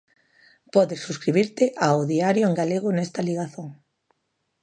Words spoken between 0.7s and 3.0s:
Podes subscribirte ao diario en galego